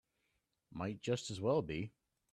[0.71, 1.91] Might just as well be.